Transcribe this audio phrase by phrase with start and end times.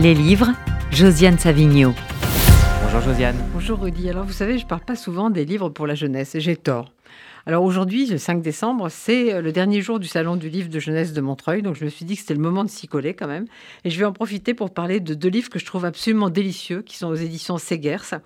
[0.00, 0.48] Les livres,
[0.90, 1.92] Josiane Savigno.
[2.84, 3.36] Bonjour Josiane.
[3.52, 4.08] Bonjour Rudy.
[4.08, 6.56] Alors vous savez, je ne parle pas souvent des livres pour la jeunesse et j'ai
[6.56, 6.90] tort.
[7.44, 10.78] Alors aujourd'hui, le 5 décembre, c'est euh, le dernier jour du salon du livre de
[10.78, 13.12] jeunesse de Montreuil, donc je me suis dit que c'était le moment de s'y coller
[13.12, 13.44] quand même.
[13.84, 16.80] Et je vais en profiter pour parler de deux livres que je trouve absolument délicieux,
[16.80, 18.22] qui sont aux éditions Segers.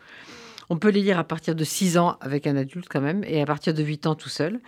[0.71, 3.43] On peut les lire à partir de 6 ans avec un adulte quand même, et
[3.43, 4.61] à partir de 8 ans tout seul.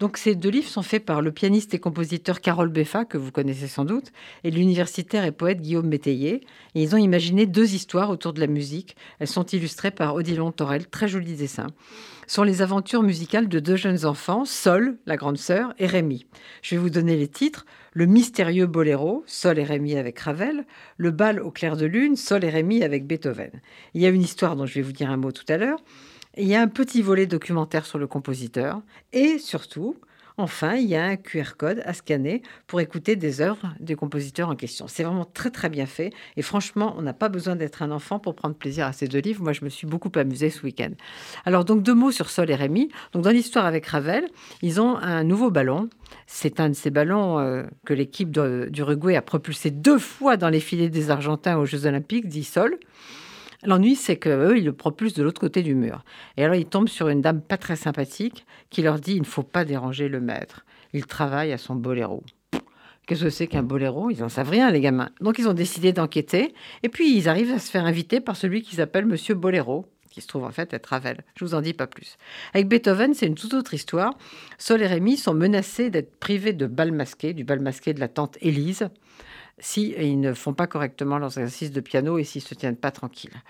[0.00, 3.30] Donc ces deux livres sont faits par le pianiste et compositeur Carole Beffa, que vous
[3.30, 4.12] connaissez sans doute,
[4.44, 6.40] et l'universitaire et poète Guillaume Métayer.
[6.74, 8.96] Ils ont imaginé deux histoires autour de la musique.
[9.18, 11.66] Elles sont illustrées par Odilon Torel, très jolis dessins.
[12.26, 16.24] Ce sont les aventures musicales de deux jeunes enfants, Sol, la grande sœur, et Rémi.
[16.62, 17.66] Je vais vous donner les titres.
[17.92, 20.64] Le mystérieux boléro, Sol et Rémi avec Ravel.
[20.96, 23.50] Le bal au clair de lune, Sol et Rémi avec Beethoven.
[23.92, 25.80] Il y a une histoire dont je vais vous dire un mot tout à l'heure.
[26.36, 29.96] Il y a un petit volet documentaire sur le compositeur et surtout,
[30.36, 34.48] enfin, il y a un QR code à scanner pour écouter des œuvres des compositeurs
[34.48, 34.86] en question.
[34.86, 38.20] C'est vraiment très très bien fait et franchement, on n'a pas besoin d'être un enfant
[38.20, 39.42] pour prendre plaisir à ces deux livres.
[39.42, 40.92] Moi, je me suis beaucoup amusée ce week-end.
[41.44, 42.90] Alors donc deux mots sur Sol et Rémi.
[43.12, 44.28] Donc dans l'histoire avec Ravel,
[44.62, 45.90] ils ont un nouveau ballon.
[46.28, 50.60] C'est un de ces ballons euh, que l'équipe d'Uruguay a propulsé deux fois dans les
[50.60, 52.78] filets des Argentins aux Jeux Olympiques, dit Sol.
[53.62, 56.02] L'ennui, c'est qu'eux, ils le propulsent de l'autre côté du mur.
[56.36, 59.26] Et alors, ils tombent sur une dame pas très sympathique qui leur dit il ne
[59.26, 60.64] faut pas déranger le maître.
[60.92, 62.22] Il travaille à son boléro.
[63.06, 64.10] Qu'est-ce que c'est qu'un boléro?
[64.10, 65.10] Ils n'en savent rien, les gamins.
[65.20, 66.54] Donc, ils ont décidé d'enquêter.
[66.82, 70.20] Et puis, ils arrivent à se faire inviter par celui qu'ils appellent Monsieur Boléro, qui
[70.20, 71.24] se trouve en fait être Ravel.
[71.34, 72.16] Je vous en dis pas plus.
[72.54, 74.16] Avec Beethoven, c'est une toute autre histoire.
[74.58, 78.08] Sol et Rémi sont menacés d'être privés de bal masqué, du bal masqué de la
[78.08, 78.88] tante Élise
[79.60, 82.90] si ils ne font pas correctement leurs exercices de piano et s'ils se tiennent pas
[82.90, 83.42] tranquilles.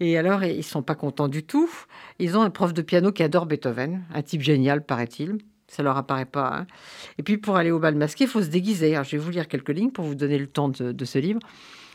[0.00, 1.70] Et alors, ils sont pas contents du tout.
[2.18, 5.38] Ils ont un prof de piano qui adore Beethoven, un type génial, paraît-il.
[5.68, 6.58] Ça leur apparaît pas.
[6.58, 6.66] Hein.
[7.18, 8.94] Et puis, pour aller au bal masqué, il faut se déguiser.
[9.02, 11.40] Je vais vous lire quelques lignes pour vous donner le temps de, ce livre.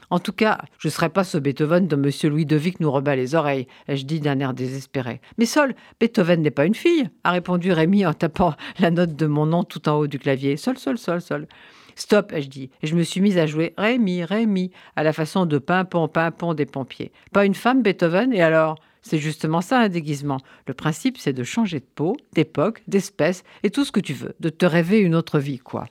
[0.09, 2.91] En tout cas, je ne serai pas ce Beethoven dont Monsieur Louis de Vic nous
[2.91, 5.21] rebat les oreilles, ai-je dit d'un air désespéré.
[5.37, 9.25] Mais Sol, Beethoven n'est pas une fille, a répondu Rémi en tapant la note de
[9.25, 10.57] mon nom tout en haut du clavier.
[10.57, 11.47] Sol, sol, sol, sol.
[11.95, 12.69] Stop, ai-je dit.
[12.81, 16.53] Et je me suis mise à jouer Rémi, Rémi, à la façon de pimpon, pimpon
[16.53, 17.11] des pompiers.
[17.31, 18.75] Pas une femme, Beethoven, et alors?
[19.03, 20.37] C'est justement ça un déguisement.
[20.67, 24.35] Le principe, c'est de changer de peau, d'époque, d'espèce, et tout ce que tu veux,
[24.39, 25.87] de te rêver une autre vie, quoi.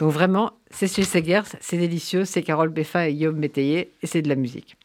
[0.00, 4.22] Donc vraiment, c'est chez Segers, c'est délicieux, c'est Carole Beffa et Guillaume Métayer, et c'est
[4.22, 4.76] de la musique.